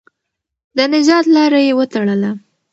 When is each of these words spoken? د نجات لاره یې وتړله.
د 0.77 0.79
نجات 0.93 1.25
لاره 1.35 1.59
یې 1.67 1.73
وتړله. 1.79 2.31